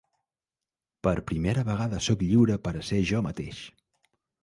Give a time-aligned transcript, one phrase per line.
[1.09, 3.65] Per primera vegada soc lliure per a ser jo mateix.